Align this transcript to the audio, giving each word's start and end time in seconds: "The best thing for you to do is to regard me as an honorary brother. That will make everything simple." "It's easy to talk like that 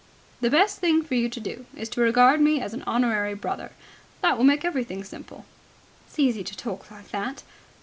"The 0.39 0.49
best 0.49 0.79
thing 0.79 1.03
for 1.03 1.13
you 1.13 1.29
to 1.29 1.39
do 1.39 1.67
is 1.77 1.87
to 1.89 2.01
regard 2.01 2.41
me 2.41 2.59
as 2.59 2.73
an 2.73 2.81
honorary 2.87 3.35
brother. 3.35 3.71
That 4.21 4.35
will 4.35 4.43
make 4.43 4.65
everything 4.65 5.03
simple." 5.03 5.45
"It's 6.07 6.17
easy 6.17 6.43
to 6.43 6.57
talk 6.57 6.89
like 6.89 7.11
that 7.11 7.43